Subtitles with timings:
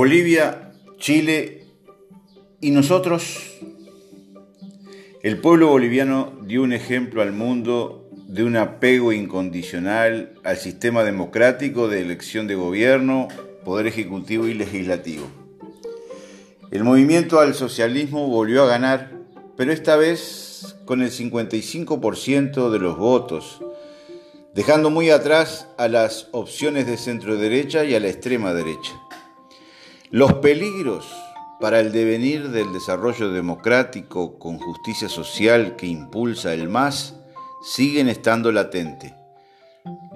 [0.00, 1.66] Bolivia, Chile
[2.60, 3.58] y nosotros.
[5.24, 11.88] El pueblo boliviano dio un ejemplo al mundo de un apego incondicional al sistema democrático
[11.88, 13.26] de elección de gobierno,
[13.64, 15.26] poder ejecutivo y legislativo.
[16.70, 19.10] El movimiento al socialismo volvió a ganar,
[19.56, 23.60] pero esta vez con el 55% de los votos,
[24.54, 28.92] dejando muy atrás a las opciones de centro derecha y a la extrema derecha.
[30.10, 31.06] Los peligros
[31.60, 37.16] para el devenir del desarrollo democrático con justicia social que impulsa el MAS
[37.60, 39.12] siguen estando latentes.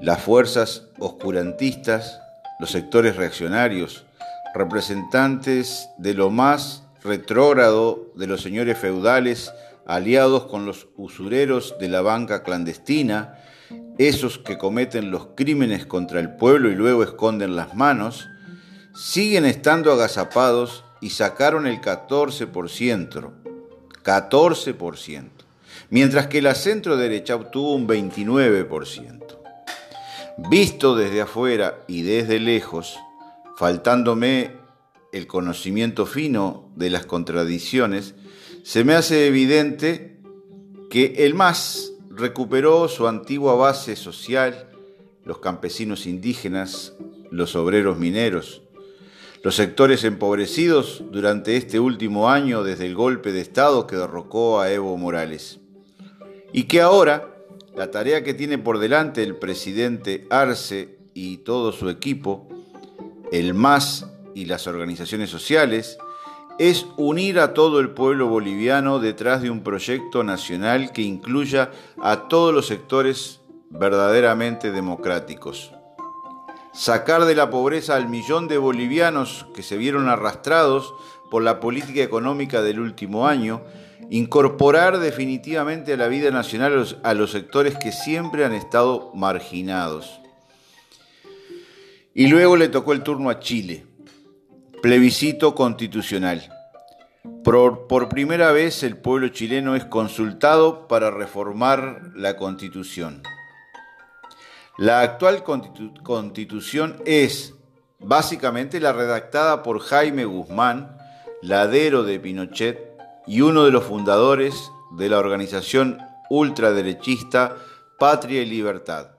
[0.01, 2.23] Las fuerzas oscurantistas,
[2.59, 4.06] los sectores reaccionarios,
[4.55, 9.52] representantes de lo más retrógrado de los señores feudales,
[9.84, 13.37] aliados con los usureros de la banca clandestina,
[13.98, 18.30] esos que cometen los crímenes contra el pueblo y luego esconden las manos,
[18.95, 23.30] siguen estando agazapados y sacaron el 14%,
[24.04, 25.29] 14%,
[25.90, 29.38] mientras que la centro derecha obtuvo un 29%.
[30.51, 32.98] Visto desde afuera y desde lejos,
[33.57, 34.52] faltándome
[35.13, 38.15] el conocimiento fino de las contradicciones,
[38.63, 40.20] se me hace evidente
[40.88, 44.70] que el MAS recuperó su antigua base social,
[45.24, 46.95] los campesinos indígenas,
[47.30, 48.63] los obreros mineros,
[49.43, 54.71] los sectores empobrecidos durante este último año desde el golpe de Estado que derrocó a
[54.71, 55.59] Evo Morales.
[56.52, 57.35] Y que ahora
[57.74, 62.48] la tarea que tiene por delante el presidente Arce y todo su equipo,
[63.32, 65.98] el MAS y las organizaciones sociales,
[66.59, 72.28] es unir a todo el pueblo boliviano detrás de un proyecto nacional que incluya a
[72.28, 75.72] todos los sectores verdaderamente democráticos
[76.72, 80.94] sacar de la pobreza al millón de bolivianos que se vieron arrastrados
[81.30, 83.62] por la política económica del último año,
[84.10, 90.20] incorporar definitivamente a la vida nacional a los sectores que siempre han estado marginados.
[92.14, 93.86] Y luego le tocó el turno a Chile,
[94.82, 96.52] plebiscito constitucional.
[97.42, 103.22] Por, por, primera vez el pueblo chileno es consultado para reformar la constitución.
[104.82, 107.54] La actual constitución es
[108.00, 110.97] básicamente la redactada por Jaime Guzmán,
[111.41, 112.81] ladero de Pinochet
[113.25, 115.98] y uno de los fundadores de la organización
[116.31, 117.59] ultraderechista
[117.97, 119.12] Patria y Libertad,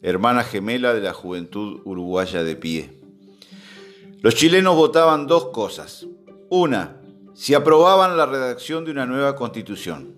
[0.00, 3.02] hermana gemela de la juventud uruguaya de pie.
[4.22, 6.06] Los chilenos votaban dos cosas.
[6.48, 6.96] Una,
[7.34, 10.14] si aprobaban la redacción de una nueva constitución.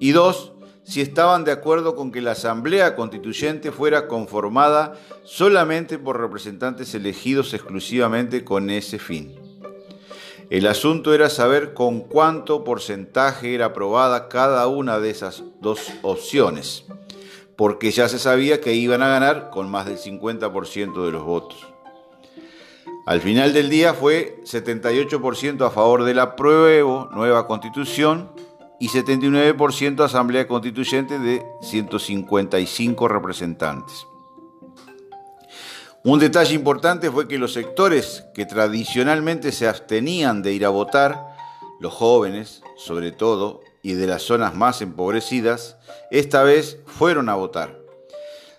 [0.00, 0.52] Y dos,
[0.86, 7.52] si estaban de acuerdo con que la Asamblea Constituyente fuera conformada solamente por representantes elegidos
[7.54, 9.34] exclusivamente con ese fin.
[10.48, 16.84] El asunto era saber con cuánto porcentaje era aprobada cada una de esas dos opciones,
[17.56, 21.66] porque ya se sabía que iban a ganar con más del 50% de los votos.
[23.06, 28.30] Al final del día fue 78% a favor de la prueba nueva constitución
[28.78, 34.06] y 79% Asamblea Constituyente de 155 representantes.
[36.04, 41.34] Un detalle importante fue que los sectores que tradicionalmente se abstenían de ir a votar,
[41.80, 45.76] los jóvenes sobre todo, y de las zonas más empobrecidas,
[46.10, 47.78] esta vez fueron a votar.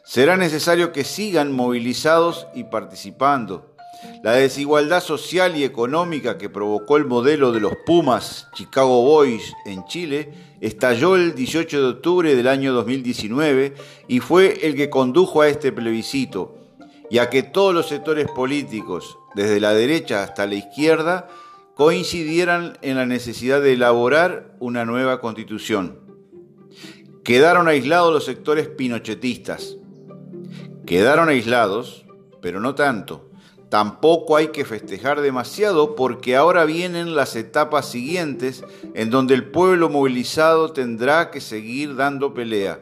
[0.04, 3.76] Será necesario que sigan movilizados y participando,
[4.24, 9.86] la desigualdad social y económica que provocó el modelo de los Pumas Chicago Boys en
[9.86, 13.76] Chile estalló el 18 de octubre del año 2019
[14.08, 16.58] y fue el que condujo a este plebiscito,
[17.10, 21.28] ya que todos los sectores políticos, desde la derecha hasta la izquierda,
[21.76, 26.00] coincidieran en la necesidad de elaborar una nueva constitución.
[27.24, 29.78] Quedaron aislados los sectores pinochetistas.
[30.86, 32.06] Quedaron aislados,
[32.42, 33.27] pero no tanto
[33.70, 39.90] Tampoco hay que festejar demasiado porque ahora vienen las etapas siguientes en donde el pueblo
[39.90, 42.80] movilizado tendrá que seguir dando pelea.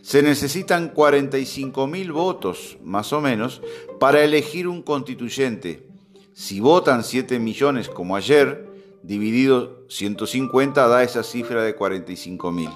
[0.00, 3.60] Se necesitan 45 mil votos, más o menos,
[4.00, 5.86] para elegir un constituyente.
[6.32, 8.68] Si votan 7 millones como ayer,
[9.02, 12.70] dividido 150 da esa cifra de 45 mil.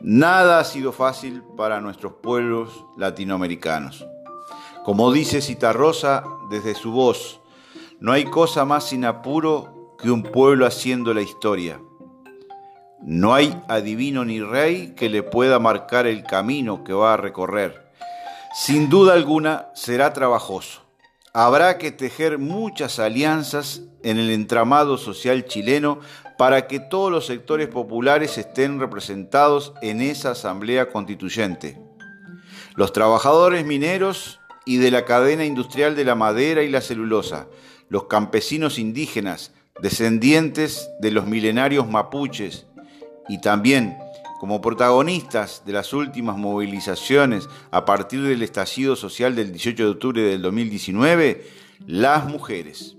[0.00, 4.04] Nada ha sido fácil para nuestros pueblos latinoamericanos.
[4.84, 7.40] Como dice Citarrosa desde su voz,
[8.00, 11.78] no hay cosa más sin apuro que un pueblo haciendo la historia.
[13.02, 17.90] No hay adivino ni rey que le pueda marcar el camino que va a recorrer.
[18.54, 20.80] Sin duda alguna será trabajoso.
[21.32, 26.00] habrá que tejer muchas alianzas en el entramado social chileno
[26.38, 31.78] para que todos los sectores populares estén representados en esa asamblea constituyente.
[32.74, 37.48] Los trabajadores mineros y de la cadena industrial de la madera y la celulosa,
[37.88, 39.52] los campesinos indígenas,
[39.82, 42.66] descendientes de los milenarios mapuches
[43.28, 43.96] y también
[44.40, 50.22] como protagonistas de las últimas movilizaciones a partir del estallido social del 18 de octubre
[50.22, 51.46] del 2019,
[51.86, 52.96] las mujeres.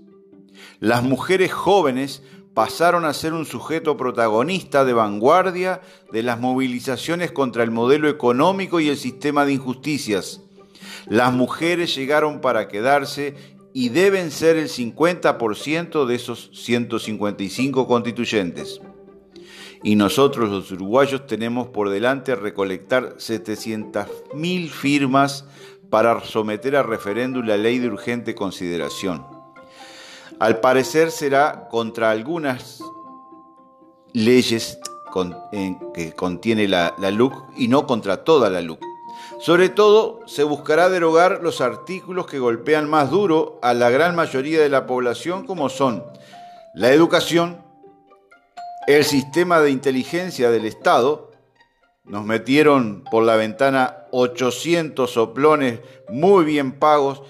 [0.78, 2.22] Las mujeres jóvenes
[2.54, 5.80] pasaron a ser un sujeto protagonista de vanguardia
[6.12, 10.42] de las movilizaciones contra el modelo económico y el sistema de injusticias.
[11.06, 13.34] Las mujeres llegaron para quedarse
[13.72, 18.80] y deben ser el 50% de esos 155 constituyentes
[19.82, 25.44] y nosotros los uruguayos tenemos por delante recolectar 700.000 firmas
[25.90, 29.26] para someter a referéndum la ley de urgente consideración.
[30.38, 32.82] Al parecer será contra algunas
[34.12, 34.78] leyes
[35.94, 38.91] que contiene la, la LUC y no contra toda la LUC.
[39.42, 44.60] Sobre todo, se buscará derogar los artículos que golpean más duro a la gran mayoría
[44.60, 46.04] de la población, como son
[46.74, 47.60] la educación,
[48.86, 51.32] el sistema de inteligencia del Estado,
[52.04, 57.24] nos metieron por la ventana 800 soplones muy bien pagos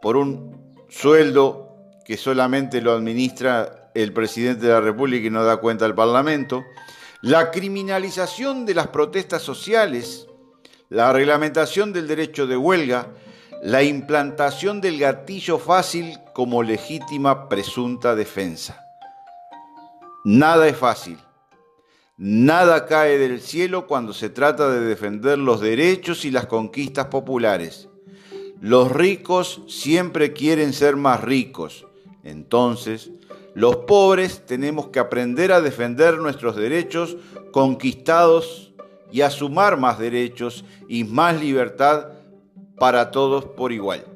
[0.00, 5.58] por un sueldo que solamente lo administra el presidente de la República y no da
[5.58, 6.64] cuenta al Parlamento,
[7.20, 10.26] la criminalización de las protestas sociales,
[10.92, 13.06] la reglamentación del derecho de huelga,
[13.62, 18.78] la implantación del gatillo fácil como legítima presunta defensa.
[20.22, 21.16] Nada es fácil.
[22.18, 27.88] Nada cae del cielo cuando se trata de defender los derechos y las conquistas populares.
[28.60, 31.86] Los ricos siempre quieren ser más ricos.
[32.22, 33.10] Entonces,
[33.54, 37.16] los pobres tenemos que aprender a defender nuestros derechos
[37.50, 38.71] conquistados
[39.12, 42.08] y a sumar más derechos y más libertad
[42.78, 44.11] para todos por igual.